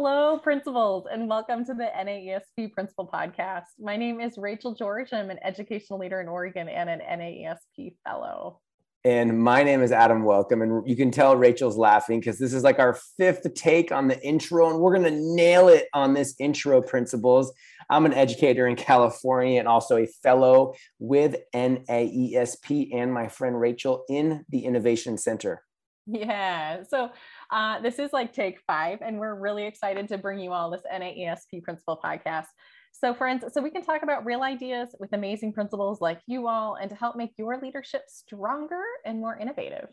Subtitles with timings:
[0.00, 3.64] Hello, principals, and welcome to the NAESP Principal Podcast.
[3.80, 5.12] My name is Rachael George.
[5.12, 8.60] I'm an educational leader in Oregon and an NAESP fellow.
[9.04, 10.62] And my name is Adam Welcome.
[10.62, 14.24] And you can tell Rachael's laughing because this is like our fifth take on the
[14.24, 17.52] intro, and we're going to nail it on this intro, principals.
[17.90, 24.04] I'm an educator in California and also a fellow with NAESP and my friend Rachael
[24.08, 25.64] in the Innovation Center.
[26.10, 26.84] Yeah.
[26.88, 27.10] So
[27.50, 30.82] uh, this is like take five, and we're really excited to bring you all this
[30.92, 32.46] NAESP Principal podcast.
[32.92, 36.74] So, friends, so we can talk about real ideas with amazing principals like you all
[36.74, 39.88] and to help make your leadership stronger and more innovative.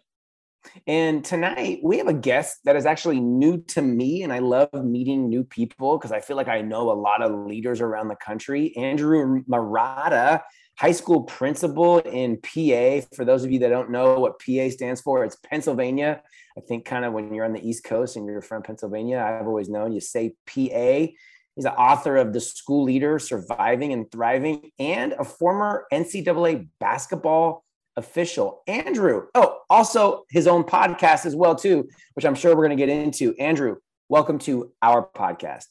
[0.87, 4.73] And tonight we have a guest that is actually new to me, and I love
[4.73, 8.15] meeting new people because I feel like I know a lot of leaders around the
[8.15, 8.75] country.
[8.75, 10.41] Andrew Marotta,
[10.77, 13.07] high school principal in PA.
[13.15, 16.21] For those of you that don't know what PA stands for, it's Pennsylvania.
[16.57, 19.47] I think kind of when you're on the East Coast and you're from Pennsylvania, I've
[19.47, 21.11] always known you say PA.
[21.55, 27.65] He's the author of The School Leader Surviving and Thriving and a former NCAA basketball
[27.97, 28.61] official.
[28.67, 32.85] Andrew, oh, also his own podcast as well too, which I'm sure we're going to
[32.85, 33.35] get into.
[33.35, 33.75] Andrew,
[34.07, 35.67] welcome to our podcast.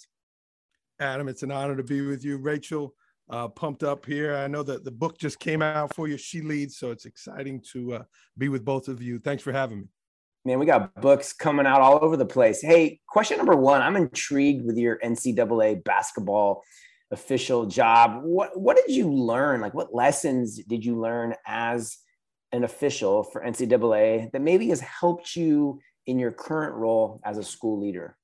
[1.01, 2.37] Adam, it's an honor to be with you.
[2.37, 2.95] Rachael,
[3.31, 4.37] uh, pumped up here.
[4.37, 6.19] I know that the book just came out for you.
[6.19, 8.03] She leads, so it's exciting to uh,
[8.37, 9.19] be with both of you.
[9.19, 9.87] Thanks for having me
[10.45, 12.61] man, we got books coming out all over the place.
[12.61, 16.63] Hey, question number one I'm intrigued with your NCAA basketball
[17.11, 18.21] official job.
[18.23, 19.61] What, what did you learn?
[19.61, 21.97] Like, what lessons did you learn as
[22.53, 27.43] an official for NCAA that maybe has helped you in your current role as a
[27.43, 28.17] school leader?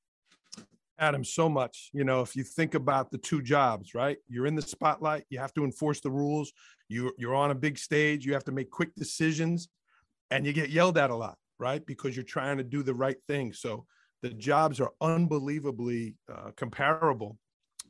[0.98, 1.88] Adam, so much.
[1.94, 4.18] You know, if you think about the two jobs, right?
[4.28, 6.52] You're in the spotlight, you have to enforce the rules,
[6.88, 9.68] you, you're on a big stage, you have to make quick decisions,
[10.30, 11.84] and you get yelled at a lot right?
[11.84, 13.52] Because you're trying to do the right thing.
[13.52, 13.86] So
[14.22, 17.38] the jobs are unbelievably uh, comparable.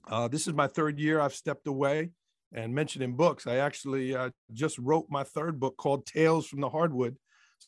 [0.09, 2.11] Uh, this is my third year I've stepped away
[2.53, 3.47] and mentioned in books.
[3.47, 7.17] I actually uh, just wrote my third book called Tales from the Hardwood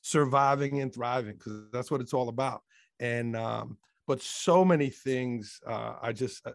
[0.03, 2.63] Surviving and Thriving, because that's what it's all about.
[2.99, 6.53] And, um, but so many things, uh, I just, uh,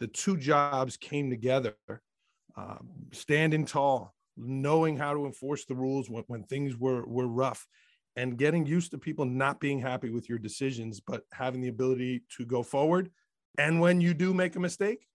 [0.00, 1.76] the two jobs came together,
[2.56, 7.66] um, standing tall, knowing how to enforce the rules when, when things were, were rough
[8.20, 12.22] and getting used to people not being happy with your decisions, but having the ability
[12.36, 13.10] to go forward.
[13.56, 15.06] And when you do make a mistake,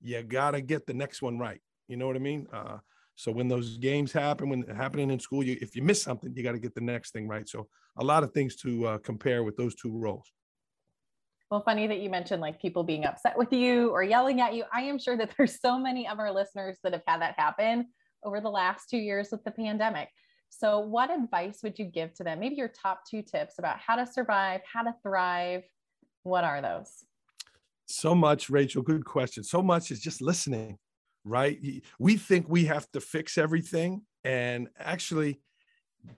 [0.00, 1.60] you got to get the next one right.
[1.88, 2.46] You know what I mean?
[2.52, 2.78] Uh,
[3.16, 6.44] so when those games happen, when happening in school, you, if you miss something, you
[6.44, 7.48] got to get the next thing right.
[7.48, 7.66] So
[7.98, 10.30] a lot of things to uh, compare with those two roles.
[11.50, 14.64] Well, funny that you mentioned like people being upset with you or yelling at you.
[14.72, 17.88] I am sure that there's so many of our listeners that have had that happen
[18.22, 20.10] over the last two years with the pandemic.
[20.54, 22.38] So, what advice would you give to them?
[22.38, 25.62] Maybe your top two tips about how to survive, how to thrive.
[26.24, 27.04] What are those?
[27.86, 28.82] So much, Rachael.
[28.82, 29.44] Good question.
[29.44, 30.78] So much is just listening,
[31.24, 31.58] right?
[31.98, 34.02] We think we have to fix everything.
[34.24, 35.40] And actually,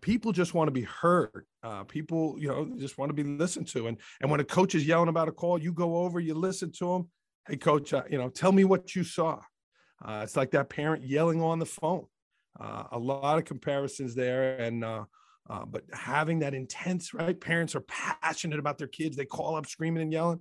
[0.00, 1.46] people just want to be heard.
[1.62, 3.86] Uh, people, you know, just want to be listened to.
[3.86, 6.72] And and when a coach is yelling about a call, you go over, you listen
[6.72, 7.08] to them.
[7.48, 9.40] Hey, coach, uh, you know, tell me what you saw.
[10.04, 12.06] Uh, it's like that parent yelling on the phone.
[12.58, 15.04] Uh, a lot of comparisons there, and uh,
[15.50, 17.38] uh, but having that intense, right?
[17.38, 19.16] Parents are passionate about their kids.
[19.16, 20.40] They call up screaming and yelling.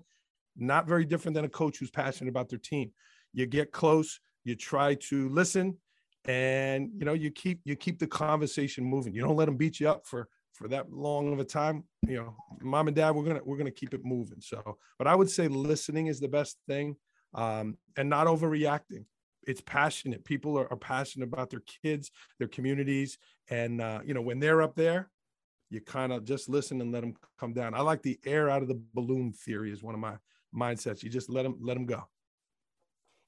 [0.55, 2.91] Not very different than a coach who's passionate about their team.
[3.33, 5.77] You get close, you try to listen,
[6.25, 9.15] and you know you keep you keep the conversation moving.
[9.15, 11.83] You don't let them beat you up for for that long of a time.
[12.07, 14.39] You know, mom and dad, we're gonna we're gonna keep it moving.
[14.39, 16.95] So, but I would say listening is the best thing,
[17.33, 19.05] um, and not overreacting
[19.47, 20.23] it's passionate.
[20.23, 23.17] People are, are, passionate about their kids, their communities,
[23.49, 25.09] and uh, you know when they're up there,
[25.69, 27.73] you kind of just listen and let them come down.
[27.73, 30.15] I like the air out of the balloon theory is one of my
[30.55, 31.03] mindsets.
[31.03, 32.03] You just let them let them go.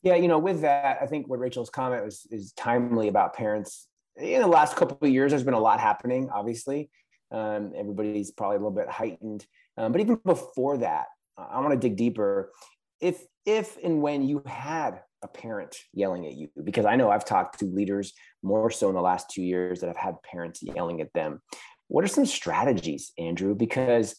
[0.04, 3.88] Yeah, you know, with that, I think what Rachael's comment was is timely about parents.
[4.18, 6.30] In the last couple of years, there's been a lot happening.
[6.32, 6.90] Obviously,
[7.32, 9.46] um, everybody's probably a little bit heightened,
[9.78, 11.08] um, but even before that,
[11.38, 12.52] I want to dig deeper.
[13.02, 17.26] If if and when you had a parent yelling at you because I know I've
[17.26, 18.14] talked to leaders
[18.44, 21.42] more so in the last two years that have had parents yelling at them.
[21.88, 23.56] What are some strategies, Andrew?
[23.56, 24.16] Because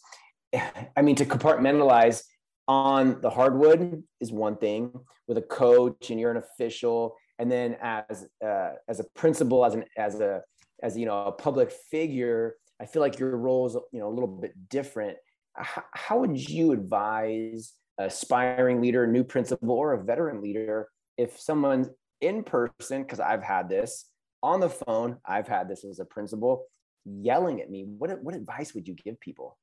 [0.97, 2.23] I mean, to compartmentalize
[2.67, 4.91] on the hardwood is one thing
[5.27, 9.73] with a coach and you're an official, and then as uh, as a principal, as
[9.73, 10.41] an as a
[10.83, 14.15] as you know a public figure, I feel like your role is you know a
[14.15, 15.17] little bit different.
[15.53, 20.87] How, how would you advise aspiring leader, new principal, or a veteran leader
[21.17, 21.89] if someone's
[22.21, 24.05] in person, because I've had this
[24.43, 26.65] on the phone, I've had this as a principal
[27.05, 27.85] yelling at me.
[27.85, 29.57] What, what advice would you give people?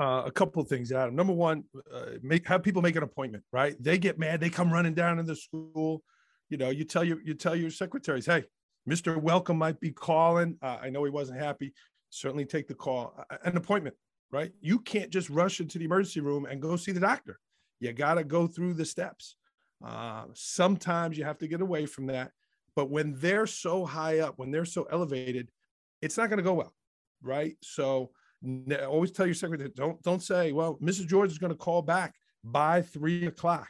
[0.00, 1.14] uh, a couple of things, Adam.
[1.14, 1.64] Number one,
[1.94, 3.44] uh, make have people make an appointment.
[3.52, 3.76] Right?
[3.78, 4.40] They get mad.
[4.40, 6.02] They come running down to the school.
[6.48, 8.44] You know, you tell your you tell your secretaries, hey,
[8.88, 9.20] Mr.
[9.20, 10.56] Welcome might be calling.
[10.62, 11.74] Uh, I know he wasn't happy.
[12.08, 13.14] Certainly take the call.
[13.44, 13.94] An appointment,
[14.32, 14.50] right?
[14.60, 17.38] You can't just rush into the emergency room and go see the doctor.
[17.78, 19.36] You got to go through the steps.
[19.84, 22.32] Uh, sometimes you have to get away from that.
[22.76, 25.50] But when they're so high up, when they're so elevated,
[26.00, 26.72] it's not going to go well,
[27.22, 27.56] right?
[27.62, 28.10] So
[28.88, 31.06] always tell your secretary, don't don't say, well, Mrs.
[31.06, 33.68] George is going to call back by three o'clock.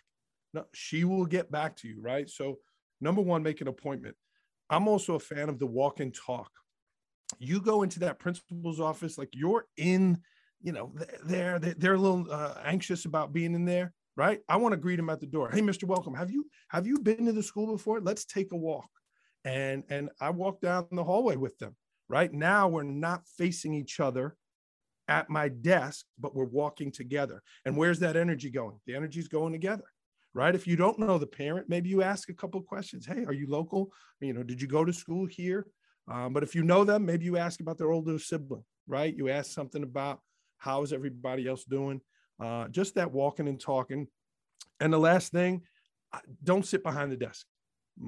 [0.55, 2.29] No, she will get back to you, right?
[2.29, 2.59] So
[3.01, 4.17] number one, make an appointment.
[4.69, 6.51] I'm also a fan of the walk and talk.
[7.39, 10.19] You go into that principal's office, like you're in,
[10.63, 10.93] you know,
[11.25, 14.41] they're they're a little uh, anxious about being in there, right?
[14.51, 15.49] I want to greet him at the door.
[15.51, 15.85] Hey, Mr.
[15.85, 18.03] Welcome, have you have you been to the school before?
[18.03, 18.91] Let's take a walk.
[19.47, 21.75] And and I walk down the hallway with them.
[22.07, 24.37] Right now, we're not facing each other
[25.09, 27.43] at my desk, but we're walking together.
[27.65, 28.79] And where's that energy going?
[28.87, 29.85] The energy's going together
[30.33, 30.55] right?
[30.55, 33.05] If you don't know the parent, maybe you ask a couple questions.
[33.05, 33.91] Hey, are you local?
[34.21, 35.67] You know, did you go to school here?
[36.07, 39.13] Um, but if you know them, maybe you ask about their older sibling, right?
[39.13, 40.21] You ask something about
[40.59, 42.01] how is everybody else doing?
[42.41, 44.09] Uh, just that walking and talking.
[44.81, 45.63] And the last thing,
[46.43, 47.47] don't sit behind the desk.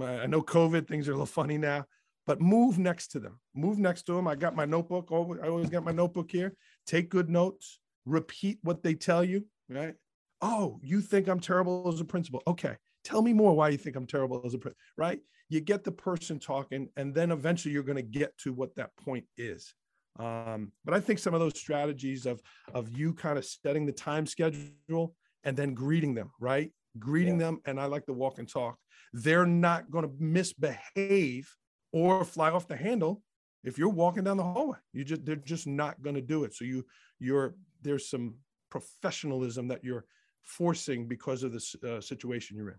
[0.01, 1.85] I know COVID things are a little funny now,
[2.27, 3.41] but move next to them.
[3.55, 4.27] Move next to them.
[4.27, 5.11] I got my notebook.
[5.13, 6.55] I always got my notebook here.
[6.87, 7.79] Take good notes.
[8.07, 9.47] Repeat what they tell you.
[9.69, 9.95] Right.
[10.41, 12.43] Oh, you think I'm terrible as a principal?
[12.47, 14.81] Okay, tell me more why you think I'm terrible as a principal.
[14.97, 15.21] Right?
[15.49, 18.97] You get the person talking, and then eventually you're going to get to what that
[18.97, 19.75] point is.
[20.19, 22.43] Um, but I think some of those strategies of
[22.75, 25.15] of you kind of setting the time schedule
[25.45, 26.71] and then greeting them, right?
[26.99, 27.47] Greeting yeah.
[27.47, 28.77] them, and I like the walk and talk.
[29.13, 31.49] They're not going to misbehave
[31.93, 33.23] or fly off the handle
[33.65, 34.79] if you're walking down the hallway.
[34.93, 36.55] You just they're just not going to do it.
[36.55, 36.85] So you
[37.19, 38.35] you're there's some
[38.71, 40.05] professionalism that you're
[40.43, 42.79] forcing because of the uh, situation you're in.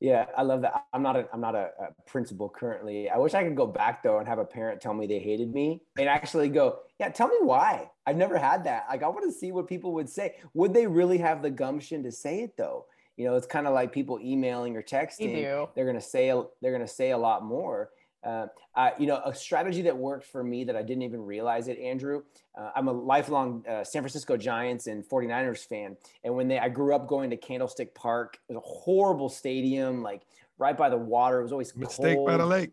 [0.00, 0.86] Yeah, I love that.
[0.94, 3.10] I'm not a I'm not a, a, principal currently.
[3.10, 5.52] I wish I could go back though and have a parent tell me they hated
[5.52, 7.90] me and actually go, yeah, tell me why.
[8.06, 8.86] I've never had that.
[8.88, 10.36] Like I want to see what people would say.
[10.54, 12.86] Would they really have the gumption to say it though?
[13.18, 15.34] You know, it's kind of like people emailing or texting.
[15.74, 16.32] They're gonna say
[16.62, 17.90] they're gonna say a lot more.
[18.22, 21.68] Uh, uh, you know, a strategy that worked for me that I didn't even realize
[21.68, 22.22] it, Andrew.
[22.58, 25.96] Uh, I'm a lifelong uh, San Francisco Giants and 49ers fan.
[26.24, 30.02] And when they, I grew up going to Candlestick Park, it was a horrible stadium,
[30.02, 30.22] like
[30.58, 31.40] right by the water.
[31.40, 32.26] It was always mistake cold.
[32.26, 32.72] by the lake.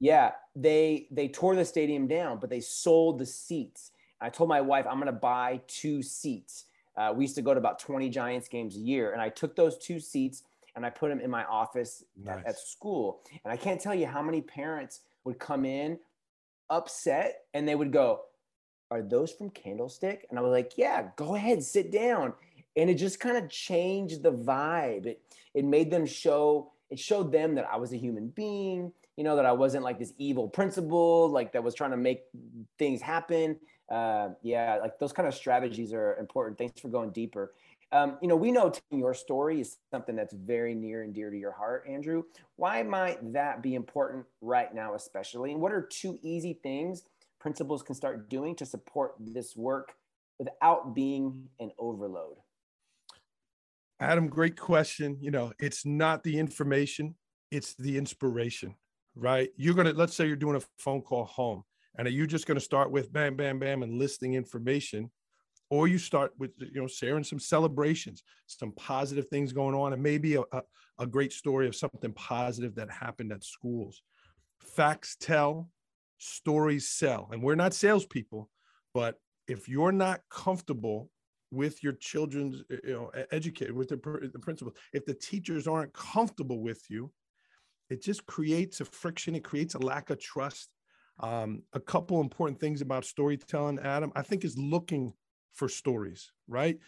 [0.00, 3.92] Yeah, they they tore the stadium down, but they sold the seats.
[4.20, 6.64] I told my wife I'm going to buy two seats.
[6.96, 9.54] Uh, we used to go to about 20 Giants games a year, and I took
[9.54, 10.42] those two seats
[10.74, 12.38] and I put them in my office nice.
[12.40, 13.20] at, at school.
[13.44, 15.98] And I can't tell you how many parents would come in
[16.70, 18.22] upset and they would go,
[18.90, 20.26] Are those from Candlestick?
[20.30, 22.32] And I was like, Yeah, go ahead, sit down.
[22.76, 25.06] And it just kind of changed the vibe.
[25.06, 25.22] It
[25.54, 29.36] it made them show, it showed them that I was a human being, you know,
[29.36, 32.22] that I wasn't like this evil principal, like that was trying to make
[32.78, 33.58] things happen.
[33.90, 36.56] Uh, yeah, like those kind of strategies are important.
[36.56, 37.52] Thanks for going deeper.
[37.92, 41.36] Um, you know, we know your story is something that's very near and dear to
[41.36, 42.22] your heart, Andrew.
[42.56, 45.52] Why might that be important right now, especially?
[45.52, 47.02] And what are two easy things
[47.38, 49.94] principals can start doing to support this work
[50.38, 52.36] without being an overload?
[54.00, 55.18] Adam, great question.
[55.20, 57.14] You know, it's not the information,
[57.50, 58.74] it's the inspiration,
[59.14, 59.50] right?
[59.56, 61.62] You're going to, let's say you're doing a phone call home,
[61.98, 65.10] and are you just going to start with bam, bam, bam and listing information?
[65.72, 70.02] Or you start with you know sharing some celebrations some positive things going on and
[70.02, 70.60] maybe a, a,
[70.98, 74.02] a, great story of something positive that happened at schools.
[74.60, 75.70] Facts tell
[76.18, 78.50] stories sell and we're not salespeople
[78.92, 79.14] but
[79.48, 81.08] if you're not comfortable
[81.50, 86.82] with your children's you know educated with the, the if the teachers aren't comfortable with
[86.90, 87.10] you
[87.88, 90.68] it just creates a friction it creates a lack of trust.
[91.20, 95.12] Um, a couple important things about storytelling adam i think is looking
[95.54, 96.78] for stories, right?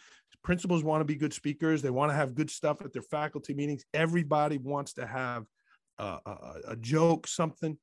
[0.43, 1.81] Principals want to be good speakers.
[1.81, 3.85] They want to have good stuff at their faculty meetings.
[3.95, 5.45] Everybody wants to have
[5.99, 7.79] a, a, a joke, something.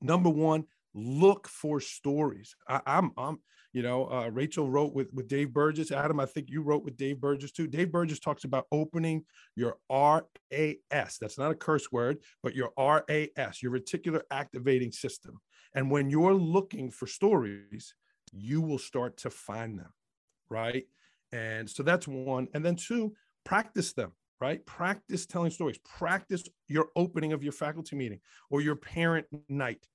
[0.00, 2.54] Number one, look for stories.
[2.68, 3.38] I, am I'm, I'm,
[3.72, 5.90] you know, uh, Rachael wrote with with Dave Burgess.
[5.90, 7.66] Adam, I think you wrote with Dave Burgess too.
[7.66, 9.24] Dave Burgess talks about opening
[9.56, 11.18] your RAS.
[11.20, 15.40] That's not a curse word, but your RAS, your reticular activating system.
[15.74, 17.94] And when you're looking for stories,
[18.32, 19.92] you will start to find them,
[20.48, 20.84] right?
[21.32, 22.48] And so that's one.
[22.54, 23.14] And then two,
[23.44, 24.64] practice them, right?
[24.66, 25.78] Practice telling stories.
[25.78, 29.86] Practice your opening of your faculty meeting or your parent night.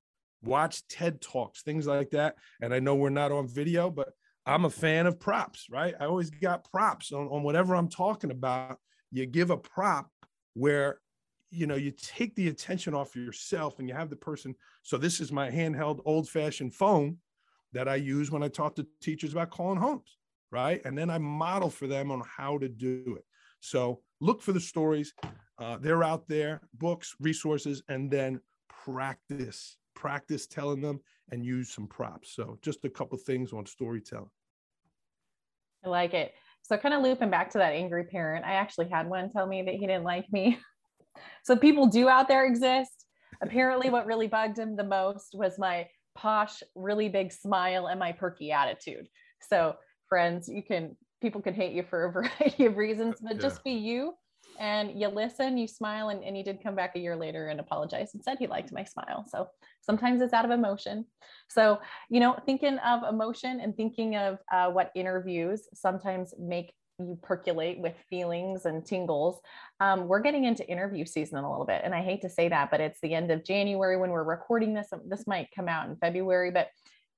[0.43, 2.35] Watch TED Talks, things like that.
[2.61, 4.09] And I know we're not on video, but
[4.45, 5.93] I'm a fan of props, right?
[5.99, 8.77] I always got props on, on whatever I'm talking about.
[9.11, 10.09] You give a prop
[10.53, 10.99] where
[11.51, 15.19] you know you take the attention off yourself and you have the person so this
[15.19, 17.17] is my handheld old fashioned phone
[17.73, 20.17] that i use when i talk to teachers about calling homes
[20.51, 20.81] right?
[20.85, 23.25] And then i model for them on how to do it.
[23.59, 25.13] So look for the stories
[25.57, 28.39] uh, they're out there books resources and then
[28.85, 30.99] practice practice telling them
[31.31, 32.33] and use some props.
[32.33, 34.29] So just a couple things on storytelling.
[35.85, 36.33] I like it.
[36.61, 39.61] So kind of looping back to that angry parent i actually had one tell me
[39.63, 40.59] that he didn't like me.
[41.43, 43.05] So people do out there exist.
[43.41, 45.87] Apparently, what really bugged him the most was my
[46.19, 49.07] posh, really big smile and my perky attitude.
[49.47, 49.75] So,
[50.07, 53.41] friends, you can people can hate you for a variety of reasons, but yeah.
[53.41, 54.13] just be you
[54.59, 57.61] and you listen, you smile, and, and he did come back a year later and
[57.61, 59.25] apologize and said he liked my smile.
[59.29, 59.47] So
[59.81, 61.05] sometimes it's out of emotion.
[61.47, 67.17] So, you know, thinking of emotion and thinking of uh, what interviews sometimes make you
[67.21, 69.39] percolate with feelings and tingles.
[69.79, 72.69] Um, we're getting into interview season a little bit, and I hate to say that,
[72.69, 74.89] but it's the end of January when we're recording this.
[75.07, 76.67] This might come out in February, but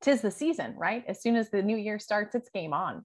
[0.01, 1.03] tis the season, right?
[1.07, 3.03] As soon as the new year starts, it's game on.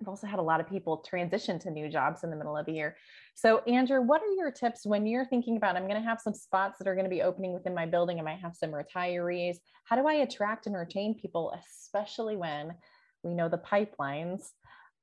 [0.00, 2.66] I've also had a lot of people transition to new jobs in the middle of
[2.66, 2.96] the year.
[3.36, 6.34] So, Andrew, what are your tips when you're thinking about I'm going to have some
[6.34, 8.18] spots that are going to be opening within my building?
[8.18, 9.56] I might have some retirees.
[9.84, 12.74] How do I attract and retain people, especially when
[13.22, 14.50] we know the pipelines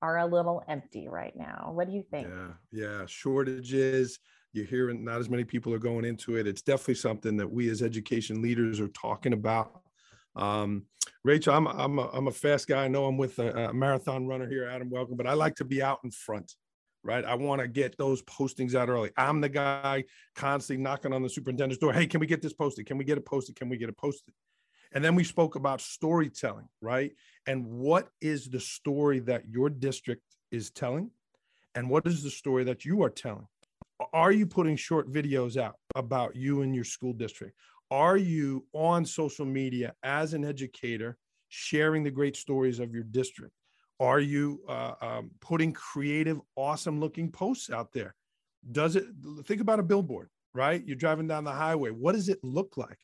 [0.01, 1.71] are a little empty right now.
[1.73, 2.27] What do you think?
[2.27, 4.19] Yeah, yeah, shortages.
[4.53, 6.47] You're hearing not as many people are going into it.
[6.47, 9.81] It's definitely something that we as education leaders are talking about.
[10.35, 10.85] Um,
[11.23, 12.85] Rachael, I'm I'm a, I'm a fast guy.
[12.85, 14.89] I know I'm with a, a marathon runner here, Adam.
[14.89, 16.53] Welcome, but I like to be out in front
[17.03, 17.25] right?
[17.25, 19.11] I want to get those postings out early.
[19.17, 20.03] I'm the guy
[20.35, 21.93] constantly knocking on the superintendent's door.
[21.93, 22.85] Hey, can we get this posted?
[22.85, 23.55] Can we get it posted?
[23.55, 24.33] Can we get it posted?
[24.93, 27.11] And then we spoke about storytelling, right?
[27.47, 31.11] And what is the story that your district is telling?
[31.75, 33.47] And what is the story that you are telling?
[34.13, 37.55] Are you putting short videos out about you and your school district?
[37.89, 41.17] Are you on social media as an educator
[41.49, 43.53] sharing the great stories of your district?
[43.99, 48.15] Are you uh, um, putting creative, awesome looking posts out there?
[48.71, 49.05] Does it
[49.45, 50.83] think about a billboard, right?
[50.85, 51.91] You're driving down the highway.
[51.91, 52.97] What does it look like?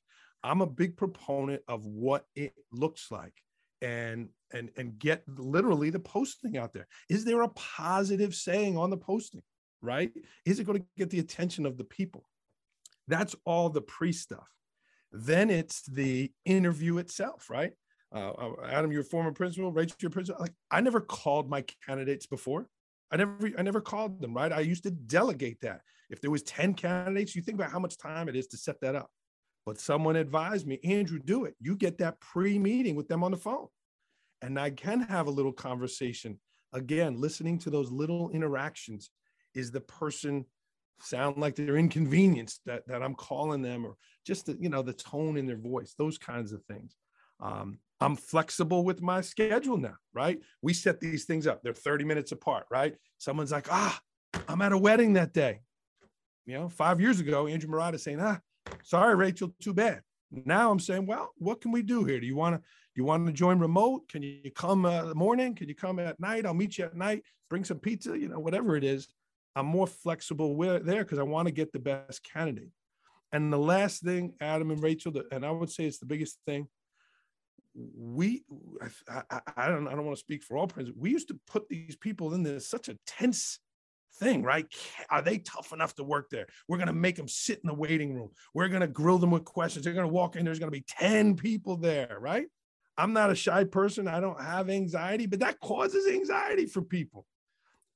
[0.43, 3.33] I'm a big proponent of what it looks like
[3.81, 6.87] and and and get literally the posting out there.
[7.09, 9.43] Is there a positive saying on the posting,
[9.81, 10.11] right?
[10.45, 12.23] Is it going to get the attention of the people?
[13.07, 14.47] That's all the pre stuff.
[15.11, 17.71] Then it's the interview itself, right?
[18.13, 20.41] Uh, uh Adam, your former principal, Rachael, your principal.
[20.41, 22.67] Like I never called my candidates before.
[23.11, 24.51] I never, I never called them, right?
[24.51, 25.81] I used to delegate that.
[26.09, 28.79] If there was 10 candidates, you think about how much time it is to set
[28.81, 29.09] that up.
[29.67, 31.53] But someone advised me, Andrew, do it.
[31.59, 33.67] You get that pre meeting with them on the phone.
[34.41, 36.39] And I can have a little conversation.
[36.71, 39.09] Again, listening to those little interactions
[39.55, 40.45] is the person
[41.01, 44.93] sound like they're inconvenienced that, that I'm calling them or just the, you know, the
[44.93, 46.95] tone in their voice, those kinds of things.
[47.41, 50.39] Um, I'm flexible with my schedule now, right?
[50.61, 51.61] We set these things up.
[51.61, 52.95] They're 30 minutes apart, right?
[53.17, 53.99] Someone's like, ah,
[54.47, 55.59] I'm at a wedding that day.
[56.45, 58.39] You know, five years ago, Andrew Marotta saying, ah,
[58.83, 60.01] Sorry, Rachael, too bad.
[60.31, 62.19] Now I'm saying, well, what can we do here?
[62.19, 62.61] Do you want to
[62.95, 64.09] you want to join remote?
[64.09, 65.53] Can you come uh, the morning?
[65.53, 66.45] Can you come at night?
[66.45, 67.23] I'll meet you at night.
[67.49, 68.17] Bring some pizza.
[68.17, 69.07] You know, whatever it is.
[69.55, 72.69] I'm more flexible with there because I want to get the best candidate.
[73.31, 76.67] And the last thing, Adam and Rachael, and I would say it's the biggest thing.
[77.75, 78.43] We,
[79.09, 80.99] I, I, I don't, I don't want to speak for all presidents.
[80.99, 83.59] We used to put these people in this such a tense
[84.17, 84.65] thing, right?
[85.09, 86.47] Are they tough enough to work there?
[86.67, 88.29] We're going to make them sit in the waiting room.
[88.53, 89.85] We're going to grill them with questions.
[89.85, 90.45] They're going to walk in.
[90.45, 92.47] There's going to be 10 people there, right?
[92.97, 94.07] I'm not a shy person.
[94.07, 97.25] I don't have anxiety, but that causes anxiety for people.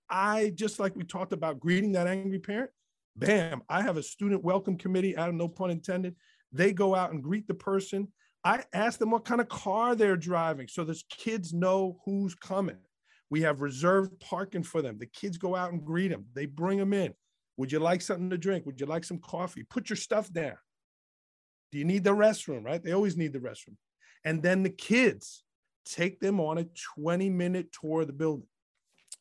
[0.09, 2.69] I just like we talked about greeting that angry parent.
[3.15, 6.15] Bam, I have a student welcome committee, Adam, no pun intended.
[6.51, 8.09] They go out and greet the person.
[8.43, 12.77] I ask them what kind of car they're driving so the kids know who's coming.
[13.31, 14.99] We have reserved parking for them.
[14.99, 16.25] The kids go out and greet them.
[16.35, 17.13] They bring them in.
[17.55, 18.65] Would you like something to drink?
[18.65, 19.63] Would you like some coffee?
[19.63, 20.57] Put your stuff down.
[21.71, 22.65] Do you need the restroom?
[22.65, 22.83] Right?
[22.83, 23.77] They always need the restroom.
[24.25, 25.43] And then the kids
[25.85, 28.47] take them on a 20 minute tour of the building.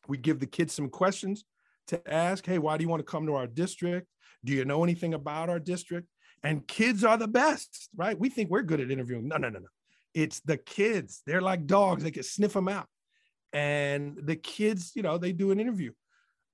[0.09, 1.45] We give the kids some questions
[1.87, 4.09] to ask Hey, why do you want to come to our district?
[4.45, 6.09] Do you know anything about our district?
[6.43, 8.19] And kids are the best, right?
[8.19, 9.29] We think we're good at interviewing.
[9.29, 9.69] No, no, no, no.
[10.15, 11.23] It's the kids.
[11.27, 12.89] They're like dogs, they can sniff them out
[13.53, 15.93] and the kids, you know, they do an interview.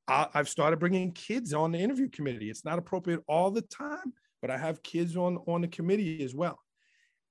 [0.08, 2.48] I, have started bringing kids on the interview committee.
[2.48, 6.34] It's not appropriate all the time, but I have kids on on the committee as
[6.34, 6.58] well.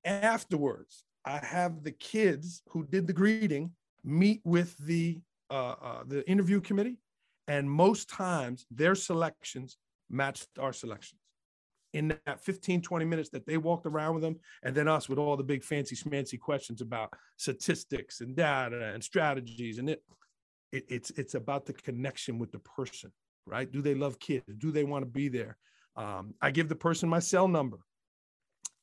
[0.04, 3.72] Afterwards, I have the kids who did the greeting
[4.04, 6.98] meet with the uh, uh, the interview committee,
[7.48, 9.78] and most times their selections
[10.10, 11.25] matched our selections
[11.96, 15.18] in that 15, 20 minutes that they walked around with them, and then us with
[15.18, 19.78] all the big fancy schmancy questions about statistics and data and strategies.
[19.80, 20.04] And it,
[20.74, 23.14] it it's it's about the connection with the person,
[23.46, 23.72] right?
[23.72, 24.44] Do they love kids?
[24.58, 25.58] Do they want to be there?
[25.96, 27.78] Um, I give the person my cell number.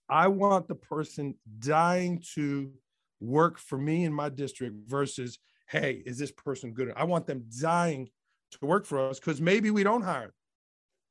[0.09, 2.73] I want the person dying to
[3.21, 5.39] work for me in my district versus,
[5.69, 6.93] hey, is this person good?
[6.97, 8.09] I want them dying
[8.53, 10.33] to work for us because maybe we don't hire,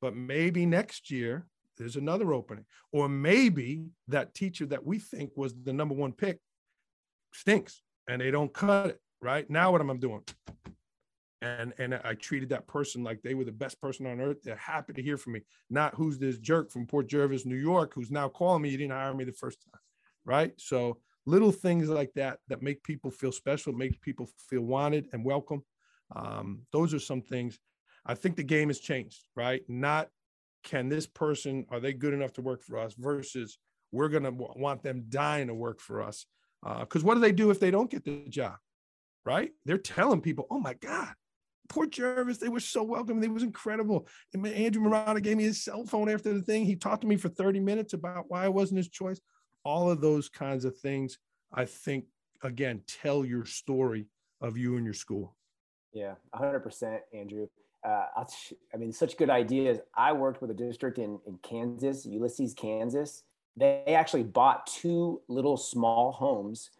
[0.00, 2.64] but maybe next year there's another opening.
[2.92, 6.38] Or maybe that teacher that we think was the number one pick
[7.32, 9.00] stinks and they don't cut it.
[9.20, 10.22] Right now, what am I doing?
[11.42, 14.42] And and I treated that person like they were the best person on earth.
[14.42, 17.92] They're happy to hear from me, not who's this jerk from Port Jervis, New York,
[17.94, 18.70] who's now calling me.
[18.70, 19.80] You didn't hire me the first time,
[20.24, 20.52] right?
[20.56, 25.24] So little things like that that make people feel special, make people feel wanted and
[25.24, 25.62] welcome.
[26.14, 27.58] Um, those are some things.
[28.04, 29.62] I think the game has changed, right?
[29.68, 30.08] Not
[30.62, 33.58] can this person are they good enough to work for us versus
[33.90, 36.26] we're going to want them dying to work for us
[36.80, 38.56] because uh, what do they do if they don't get the job
[39.24, 41.14] right they're telling people oh my god
[41.72, 43.20] Port Jervis, they were so welcoming.
[43.20, 44.06] They was incredible.
[44.34, 46.66] And Andrew Marotta gave me his cell phone after the thing.
[46.66, 49.20] He talked to me for 30 minutes about why I wasn't his choice.
[49.64, 51.18] All of those kinds of things,
[51.50, 52.04] I think,
[52.42, 54.08] again, tell your story
[54.42, 55.34] of you and your school.
[55.94, 57.46] Yeah, 100%, Andrew
[57.84, 58.06] uh,
[58.72, 59.78] I mean, such good ideas.
[59.96, 63.24] I worked with a district in, in Kansas, Ulysses, Kansas.
[63.56, 66.70] They actually bought two little small homes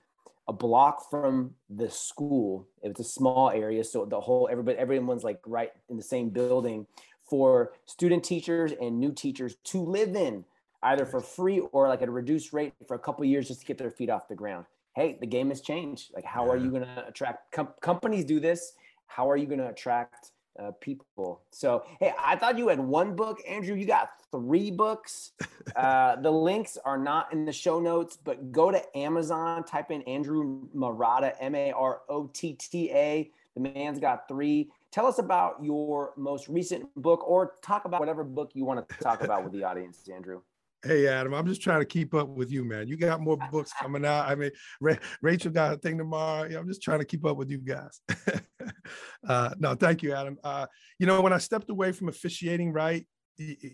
[0.49, 2.67] a block from the school.
[2.83, 6.31] It was a small area, so the whole everybody everyone's like right in the same
[6.31, 6.87] building
[7.23, 10.45] for student teachers and new teachers to live in,
[10.83, 13.67] either for free or like at a reduced rate for a couple years just to
[13.67, 14.67] get their feet off the ground.
[14.95, 16.11] Hey, the game has changed.
[16.15, 16.53] Like, how yeah.
[16.53, 18.25] are you going to attract com- companies?
[18.25, 18.75] Do this.
[19.07, 21.43] How are you going to attract uh, people.
[21.51, 23.75] So, hey, I thought you had one book, Andrew.
[23.75, 25.33] You got three books.
[25.77, 30.03] Uh, the links are not in the show notes, but go to Amazon, type in
[30.03, 33.31] Andrew Marotta, M A R O T T A.
[33.55, 34.71] The man's got three.
[34.91, 38.97] Tell us about your most recent book or talk about whatever book you want to
[38.99, 40.41] talk about with the audience, Andrew.
[40.85, 42.89] Hey Adam, I'm just trying to keep up with you, man.
[42.89, 44.29] You got more books coming out.
[44.29, 46.49] I mean, Ra- Rachael got a thing tomorrow.
[46.51, 48.01] Yeah, I'm just trying to keep up with you guys.
[49.29, 50.39] uh, no, thank you, Adam.
[50.43, 50.67] Uh,
[50.99, 53.07] you know, when I stepped away from officiating, right,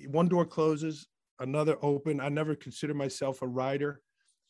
[0.09, 1.09] one door closes,
[1.41, 2.21] another open.
[2.21, 4.01] I never considered myself a writer.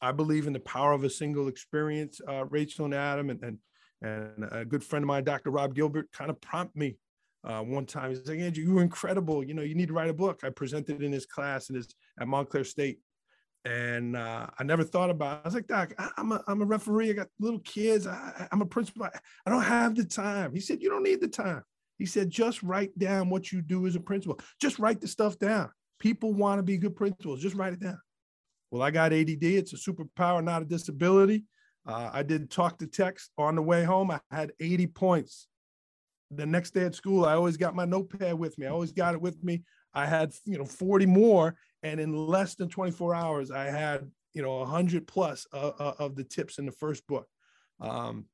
[0.01, 2.21] I believe in the power of a single experience.
[2.27, 3.59] Uh, Rachael and Adam and, and
[4.01, 5.51] and a good friend of mine, Dr.
[5.51, 6.97] Rob Gilbert, kind of prompt me
[7.45, 8.11] uh, one time.
[8.11, 9.43] He's like, Andrew, you were incredible.
[9.43, 10.41] You know, you need to write a book.
[10.45, 11.89] I presented in his class and his
[12.21, 13.01] at Montclair State.
[13.69, 15.41] And uh, I never thought about it.
[15.45, 17.11] I was like, Doc, I, am a, I'm a referee.
[17.11, 18.07] I got little kids.
[18.07, 19.05] I, am a principal.
[19.05, 19.11] I,
[19.45, 20.55] I don't have the time.
[20.55, 21.63] He said, You don't need the time.
[21.99, 24.41] He said, Just write down what you do as a principal.
[24.59, 25.71] Just write the stuff down.
[25.99, 27.43] People want to be good principals.
[27.43, 28.01] Just write it down.
[28.71, 29.45] Well, I got ADD.
[29.45, 31.45] It's a superpower, not a disability.
[31.87, 34.11] Uh, I did talk to text on the way home.
[34.11, 35.47] I had 80 points
[36.31, 38.67] the next day at school, I always got my notepad with me.
[38.67, 39.63] I always got it with me.
[39.95, 41.57] I had, you know, 40 more.
[41.83, 46.25] And in less than 24 hours, I had, you know, 100 plus uh, of the
[46.25, 47.27] tips in the first book.
[47.81, 48.27] Um,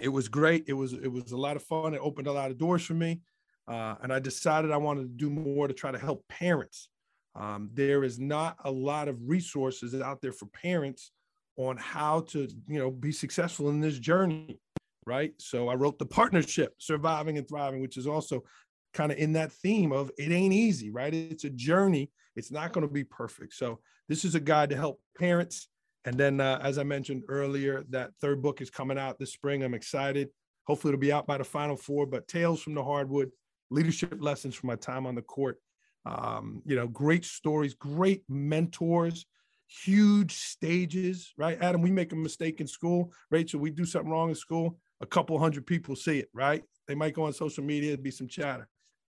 [0.00, 0.64] it was great.
[0.66, 1.94] It was, it was a lot of fun.
[1.94, 3.20] It opened a lot of doors for me.
[3.68, 6.88] Uh, and I decided I wanted to do more to try to help parents.
[7.36, 11.12] Um, there is not a lot of resources out there for parents
[11.56, 14.58] on how to, you know, be successful in this journey
[15.06, 15.32] right?
[15.38, 18.42] So I wrote the partnership, surviving and thriving, which is also
[18.92, 21.12] kind of in that theme of it ain't easy, right?
[21.12, 22.10] It's a journey.
[22.36, 23.54] It's not going to be perfect.
[23.54, 25.68] So this is a guide to help parents.
[26.04, 29.62] And then, uh, as I mentioned earlier, that third book is coming out this spring.
[29.62, 30.30] I'm excited.
[30.66, 32.06] Hopefully, it'll be out by the final four.
[32.06, 33.30] But Tales from the Hardwood,
[33.70, 35.58] leadership lessons from my time on the court.
[36.06, 39.26] Um, you know, great stories, great mentors,
[39.66, 41.60] huge stages, right?
[41.60, 43.12] Adam, we make a mistake in school.
[43.30, 46.62] Rachael, we do something wrong in school a couple hundred people see it, right?
[46.86, 48.68] They might go on social media, be some chatter.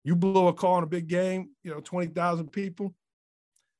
[0.07, 2.95] You blow a call in a big game, you know, 20,000 people,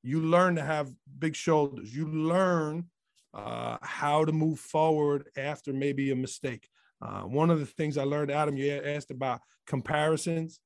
[0.03, 1.95] you learn to have big shoulders.
[1.95, 2.85] You learn
[3.33, 6.67] uh, how to move forward after maybe a mistake.
[7.01, 10.59] Uh, one of the things I learned, Adam, you asked about comparisons.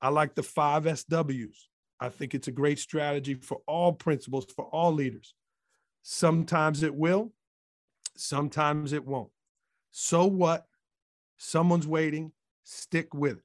[0.00, 1.56] I like the five SWs.
[1.98, 5.34] I think it's a great strategy for all principals, for all leaders.
[6.02, 7.32] Sometimes it will,
[8.16, 9.30] sometimes it won't.
[9.90, 10.64] So what?
[11.38, 12.32] someone's waiting,
[12.64, 13.44] stick with it,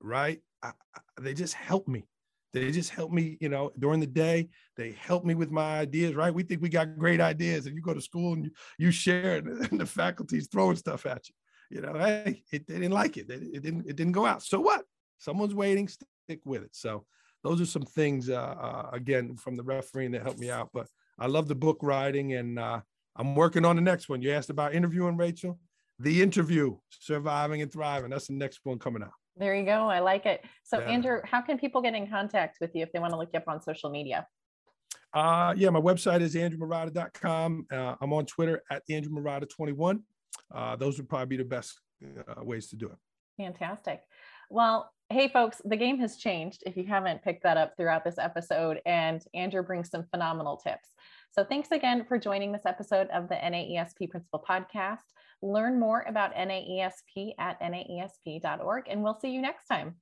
[0.00, 0.40] right?
[0.62, 2.04] I, I, they just help me.
[2.52, 4.48] They just help me, you know, during the day.
[4.76, 6.34] They help me with my ideas, right?
[6.34, 9.36] We think we got great ideas, and you go to school and you, you share
[9.36, 11.34] it, and the faculty's throwing stuff at you.
[11.76, 13.30] you know, hey, it, they didn't like it.
[13.30, 14.42] It, it didn't, it didn't go out.
[14.42, 14.84] So what?
[15.18, 16.74] Someone's waiting, stick with it.
[16.74, 17.06] So
[17.42, 20.70] those are some things, uh, uh, again, from the refereeing that helped me out.
[20.74, 22.80] But I love the book writing and uh,
[23.16, 24.22] I'm working on the next one.
[24.22, 25.58] You asked about interviewing Rachael.
[25.98, 28.10] The interview, surviving and thriving.
[28.10, 29.12] That's the next one coming out.
[29.36, 29.88] There you go.
[29.88, 30.44] I like it.
[30.62, 30.86] So, yeah.
[30.86, 33.38] Andrew, how can people get in contact with you if they want to look you
[33.38, 34.26] up on social media?
[35.14, 37.66] Uh, yeah, my website is andrewmarotta.com.
[37.70, 40.00] Uh, I'm on Twitter at andrewmarotta21.
[40.54, 42.96] Uh, those would probably be the best uh, ways to do it.
[43.38, 44.02] Fantastic.
[44.50, 48.18] Well, hey, folks, the game has changed if you haven't picked that up throughout this
[48.18, 50.90] episode, and Andrew brings some phenomenal tips.
[51.30, 54.98] So, thanks again for joining this episode of the NAESP Principal Podcast.
[55.42, 59.96] Learn more about NAESP at naesp.org, and we'll see you next time.